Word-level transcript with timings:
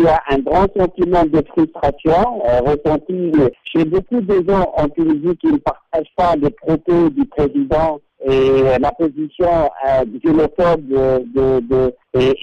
il 0.00 0.06
y 0.06 0.08
a 0.08 0.22
un 0.30 0.38
grand 0.38 0.66
sentiment 0.74 1.24
de 1.24 1.44
frustration 1.48 2.42
euh, 2.48 2.60
ressenti 2.60 3.32
chez 3.64 3.84
beaucoup 3.84 4.22
de 4.22 4.42
gens 4.48 4.72
en 4.74 4.88
Tunisie 4.88 5.36
qui 5.36 5.48
ne 5.48 5.58
partagent 5.58 6.14
pas 6.16 6.34
les 6.36 6.48
propos 6.48 7.10
du 7.10 7.26
président 7.26 8.00
et 8.24 8.78
la 8.80 8.92
position 8.92 9.70
euh, 9.86 10.04
xénophobe 10.24 10.88
de, 10.88 11.60
de, 11.60 11.94
et, 12.14 12.34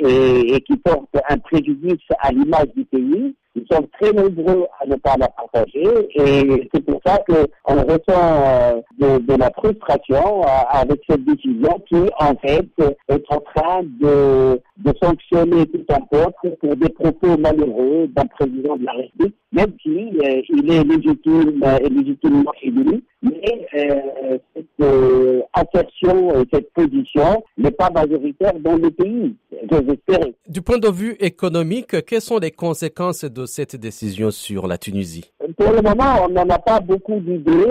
et, 0.00 0.54
et, 0.54 0.60
qui 0.60 0.76
porte 0.76 1.08
un 1.30 1.38
préjudice 1.38 2.04
à 2.20 2.30
l'image 2.30 2.68
du 2.76 2.84
pays. 2.84 3.34
Sont 3.70 3.88
très 4.00 4.12
nombreux 4.12 4.66
à 4.80 4.86
ne 4.86 4.96
pas 4.96 5.16
la 5.18 5.28
partager 5.28 6.08
et 6.14 6.68
c'est 6.72 6.84
pour 6.84 7.00
ça 7.04 7.18
qu'on 7.26 7.82
ressent 7.82 8.00
euh, 8.08 8.80
de, 8.98 9.36
la 9.36 9.50
frustration 9.50 10.42
euh, 10.42 10.46
avec 10.70 11.02
cette 11.08 11.24
décision 11.24 11.78
qui, 11.88 11.96
en 12.18 12.34
fait, 12.36 12.66
est 13.08 13.24
en 13.28 13.40
train 13.54 13.82
de, 13.82 14.60
de 14.78 14.92
sanctionner 15.02 15.66
tout 15.66 15.84
un 15.90 16.00
peuple 16.10 16.56
pour 16.60 16.76
des 16.76 16.88
propos 16.88 17.36
malheureux 17.38 18.08
d'un 18.16 18.26
président 18.26 18.76
de 18.76 18.84
la 18.84 18.92
République, 18.92 19.36
même 19.58 19.72
s'il 19.82 20.10
si, 20.10 20.18
euh, 20.24 20.42
il 20.48 20.72
est 20.72 20.84
légitime 20.84 21.64
et 21.82 21.88
légitimement 21.88 22.52
élu. 22.62 23.02
Mais 23.22 23.66
euh, 23.74 24.38
cette 24.54 24.66
euh, 24.80 25.40
assertion 25.52 26.40
et 26.40 26.44
cette 26.52 26.72
position 26.72 27.42
n'est 27.56 27.72
pas 27.72 27.90
majoritaire 27.90 28.54
dans 28.60 28.76
le 28.76 28.90
pays, 28.90 29.34
j'espère. 29.70 30.26
Du 30.48 30.62
point 30.62 30.78
de 30.78 30.88
vue 30.88 31.16
économique, 31.18 32.04
quelles 32.06 32.20
sont 32.20 32.38
les 32.38 32.52
conséquences 32.52 33.24
de 33.24 33.44
cette 33.46 33.74
décision 33.74 34.30
sur 34.30 34.68
la 34.68 34.78
Tunisie? 34.78 35.32
Pour 35.56 35.72
le 35.72 35.82
moment, 35.82 36.26
on 36.26 36.28
n'en 36.28 36.48
a 36.48 36.58
pas 36.60 36.78
beaucoup 36.78 37.18
d'idées, 37.18 37.66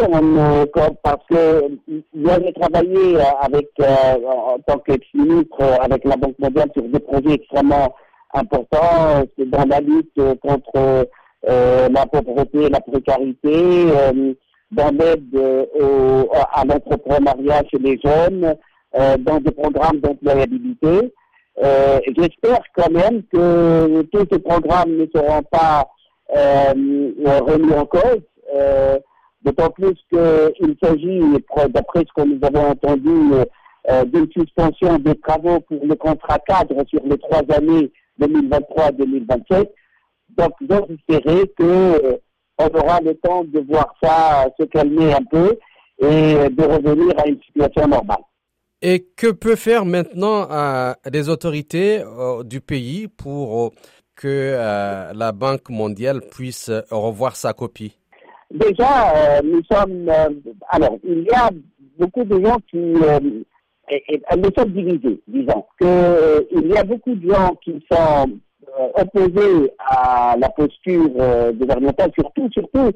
parce 1.02 1.26
que 1.30 1.64
j'avais 2.26 2.52
travaillé 2.52 3.17
avec, 3.42 3.70
en 3.80 4.58
tant 4.67 4.80
qu'ex-ministre 4.80 5.62
avec 5.80 6.04
la 6.04 6.17
Banque 6.17 6.38
mondiale 6.40 6.70
sur 6.73 6.84
des 6.84 7.00
projets 7.00 7.36
extrêmement 7.36 7.95
importants 8.34 9.23
dans 9.38 9.66
la 9.66 9.80
lutte 9.80 10.22
contre 10.42 10.72
euh, 10.76 11.04
la 11.44 12.05
pauvreté, 12.05 12.70
la 12.70 12.80
précarité, 12.82 13.53
euh, 13.53 14.34
dans 14.72 14.92
l'aide 14.92 15.36
euh, 15.36 16.23
à 16.53 16.66
l'entrepreneuriat 16.66 17.64
chez 17.72 17.80
les 17.80 18.00
jeunes, 18.03 18.56
euh, 18.95 19.17
dans 19.17 19.39
des 19.39 19.52
programmes 19.52 20.00
d'employabilité. 20.00 21.14
Euh, 21.64 22.00
J'espère 22.17 22.61
quand 22.76 22.92
même 22.92 23.23
que 23.31 24.02
tous 24.03 24.26
ces 24.31 24.39
programmes 24.39 24.98
ne 24.98 25.06
seront 25.14 25.44
pas 25.44 25.88
remis 26.30 27.73
en 27.73 27.86
cause, 27.86 28.22
d'autant 29.44 29.70
plus 29.70 29.95
qu'il 30.11 30.76
s'agit, 30.83 31.22
d'après 31.70 32.02
ce 32.02 32.22
que 32.22 32.28
nous 32.28 32.39
avons 32.44 32.72
entendu, 32.72 33.31
d'une 34.08 34.30
suspension 34.33 35.00
des 35.00 35.16
travaux 35.16 35.61
pour 35.61 35.80
le 35.86 35.95
contrat 35.95 36.39
cadre 36.39 36.83
sur 36.89 37.00
les 37.06 37.17
trois 37.17 37.44
années 37.56 37.89
2023-2027. 38.20 39.70
Donc, 40.61 40.85
j'espérais 40.89 41.47
que 41.57 42.19
on 42.59 42.67
aura 42.67 42.99
le 43.02 43.13
temps 43.16 43.43
de 43.43 43.59
voir 43.59 43.93
ça 44.02 44.45
se 44.59 44.66
calmer 44.66 45.13
un 45.13 45.23
peu 45.23 45.57
et 45.99 46.49
de 46.49 46.63
revenir 46.63 47.13
à 47.19 47.27
une 47.27 47.39
situation 47.43 47.88
normale. 47.88 48.23
Et 48.81 49.08
que 49.15 49.31
peut 49.31 49.55
faire 49.55 49.85
maintenant 49.85 50.49
euh, 50.52 50.93
les 51.11 51.30
autorités 51.30 51.99
euh, 51.99 52.43
du 52.43 52.61
pays 52.61 53.08
pour 53.08 53.65
euh, 53.65 53.69
que 54.15 54.27
euh, 54.27 55.13
la 55.13 55.31
Banque 55.31 55.69
mondiale 55.69 56.21
puisse 56.31 56.71
revoir 56.91 57.35
sa 57.35 57.53
copie? 57.53 57.97
Déjà, 58.52 59.13
euh, 59.15 59.41
nous 59.43 59.61
sommes... 59.71 60.09
euh, 60.09 60.30
alors, 60.69 60.97
il 61.03 61.23
y 61.23 61.33
a 61.33 61.49
beaucoup 61.97 62.23
de 62.23 62.39
gens 62.43 62.58
qui... 62.69 62.77
euh, 62.77 63.19
nous 64.38 64.49
sommes 64.58 64.73
divisés, 64.73 65.21
disons. 65.27 65.65
Que, 65.80 65.85
euh, 65.85 66.41
il 66.52 66.67
y 66.67 66.77
a 66.77 66.83
beaucoup 66.83 67.15
de 67.15 67.31
gens 67.31 67.55
qui 67.63 67.83
sont 67.91 68.30
euh, 68.80 68.89
opposés 69.02 69.72
à 69.80 70.36
la 70.38 70.50
posture 70.50 71.09
euh, 71.20 71.52
gouvernementale, 71.52 72.11
surtout, 72.20 72.47
surtout, 72.52 72.92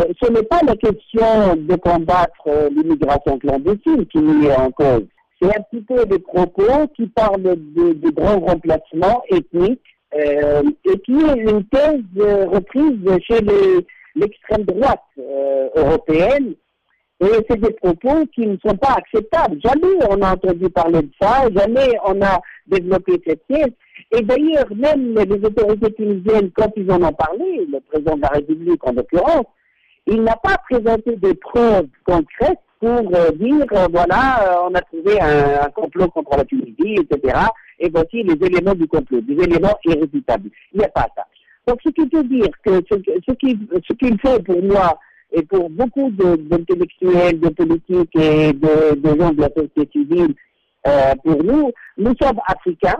euh, 0.00 0.04
ce 0.22 0.30
n'est 0.30 0.42
pas 0.42 0.60
la 0.66 0.76
question 0.76 1.56
de 1.56 1.74
combattre 1.76 2.68
l'immigration 2.70 3.38
clandestine 3.38 4.04
qui 4.06 4.18
est 4.18 4.56
en 4.56 4.70
cause. 4.72 5.06
C'est 5.40 5.48
un 5.48 5.62
petit 5.70 5.82
peu 5.82 6.04
des 6.04 6.18
propos 6.18 6.86
qui 6.96 7.06
parlent 7.06 7.42
de, 7.42 8.10
grands 8.10 8.40
remplacements 8.40 9.22
ethniques 9.30 9.80
et 10.14 10.98
qui 11.04 11.14
est 11.14 11.38
une 11.38 11.64
thèse 11.64 12.02
reprise 12.16 12.98
chez 13.26 13.40
l'extrême 14.14 14.64
droite 14.64 15.02
européenne. 15.74 16.54
Et 17.20 17.46
c'est 17.48 17.60
des 17.60 17.72
propos 17.72 18.26
qui 18.34 18.46
ne 18.46 18.56
sont 18.64 18.76
pas 18.76 18.96
acceptables. 18.98 19.58
Jamais 19.64 19.94
on 20.10 20.20
a 20.22 20.32
entendu 20.32 20.68
parler 20.70 21.02
de 21.02 21.10
ça, 21.20 21.48
jamais 21.54 21.88
on 22.04 22.20
a 22.22 22.40
développé 22.66 23.20
cette 23.26 23.46
thèse. 23.46 23.72
Et 24.14 24.20
d'ailleurs, 24.22 24.66
même 24.76 25.14
les 25.14 25.44
autorités 25.46 25.92
tunisiennes, 25.94 26.50
quand 26.54 26.70
ils 26.76 26.90
en 26.90 27.02
ont 27.02 27.12
parlé, 27.12 27.66
le 27.66 27.80
président 27.80 28.16
de 28.16 28.22
la 28.22 28.28
République 28.28 28.86
en 28.86 28.92
l'occurrence, 28.92 29.46
il 30.06 30.22
n'a 30.22 30.36
pas 30.36 30.56
présenté 30.68 31.16
des 31.16 31.34
preuves 31.34 31.86
concrètes 32.04 32.58
pour 32.78 32.90
euh, 32.90 33.30
dire, 33.32 33.64
euh, 33.72 33.86
voilà, 33.90 34.42
euh, 34.42 34.68
on 34.68 34.74
a 34.74 34.80
trouvé 34.80 35.18
un, 35.20 35.70
complot 35.70 36.08
contre 36.08 36.36
la 36.36 36.44
Tunisie, 36.44 36.96
etc. 36.98 37.38
Et 37.78 37.88
voici 37.88 38.22
les 38.22 38.34
éléments 38.44 38.74
du 38.74 38.86
complot, 38.86 39.20
des 39.20 39.40
éléments 39.44 39.78
irréfutables. 39.84 40.50
Il 40.72 40.80
n'y 40.80 40.84
a 40.84 40.88
pas 40.88 41.06
ça. 41.16 41.24
Donc, 41.66 41.78
ce 41.84 41.90
qui 41.90 42.02
veut 42.12 42.24
dire 42.24 42.48
que 42.64 42.82
ce, 42.90 42.96
ce 43.28 43.32
qui, 43.34 43.56
ce 43.88 43.92
qu'il 43.94 44.18
fait 44.18 44.42
pour 44.42 44.62
moi 44.62 44.98
et 45.32 45.42
pour 45.42 45.70
beaucoup 45.70 46.10
de- 46.10 46.36
d'intellectuels, 46.36 47.38
de, 47.38 47.48
politiques 47.50 48.16
et 48.16 48.52
de, 48.52 48.96
de 48.96 49.20
gens 49.20 49.30
de 49.32 49.40
la 49.40 49.48
société 49.48 49.88
civile, 49.92 50.34
pour 51.22 51.44
nous, 51.44 51.70
nous 51.96 52.14
sommes 52.20 52.40
africains, 52.48 52.98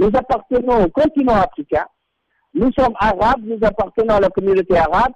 nous 0.00 0.10
appartenons 0.14 0.84
au 0.84 0.88
continent 0.88 1.34
africain, 1.34 1.84
nous 2.54 2.72
sommes 2.72 2.94
arabes, 2.98 3.42
nous 3.44 3.58
appartenons 3.62 4.14
à 4.14 4.20
la 4.20 4.30
communauté 4.30 4.76
arabe, 4.76 5.12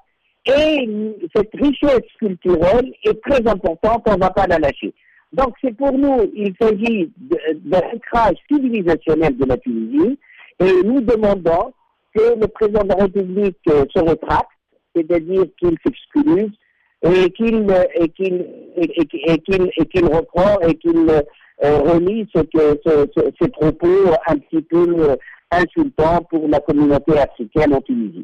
et 0.46 1.24
cette 1.34 1.54
richesse 1.54 2.06
culturelle 2.18 2.92
est 3.02 3.20
très 3.22 3.48
importante, 3.48 4.02
on 4.06 4.14
ne 4.14 4.20
va 4.20 4.30
pas 4.30 4.46
la 4.46 4.58
lâcher. 4.58 4.92
Donc 5.32 5.54
c'est 5.62 5.74
pour 5.74 5.92
nous, 5.92 6.30
il 6.34 6.54
s'agit 6.60 7.10
d'un 7.16 7.80
ancrage 7.94 8.36
civilisationnel 8.52 9.36
de 9.36 9.46
la 9.46 9.56
Tunisie, 9.56 10.18
et 10.60 10.82
nous 10.84 11.00
demandons 11.00 11.72
que 12.14 12.38
le 12.38 12.46
président 12.46 12.84
de 12.84 12.88
la 12.88 13.04
République 13.04 13.56
euh, 13.68 13.84
se 13.92 14.00
rétracte, 14.00 14.50
c'est-à-dire 14.94 15.46
qu'il 15.58 15.76
s'excuse 15.84 16.52
et 17.02 17.30
qu'il 17.30 17.68
euh, 17.70 17.84
et 17.96 18.08
qu'il 18.10 18.46
et, 18.76 19.38
qu'il 19.38 19.70
et 19.76 19.86
qu'il 19.86 20.04
reprend 20.04 20.60
et 20.60 20.74
qu'il 20.76 21.10
euh, 21.62 21.78
relie 21.78 22.26
ce 22.34 22.40
que 22.42 22.80
ce- 22.84 23.06
ce- 23.16 23.30
ces 23.40 23.48
propos 23.48 23.86
un 24.26 24.36
petit 24.38 24.62
peu 24.62 24.86
euh, 25.10 25.16
insultants 25.52 26.20
pour 26.30 26.48
la 26.48 26.58
communauté 26.60 27.16
africaine 27.18 27.74
en 27.74 27.80
Tunisie. 27.80 28.12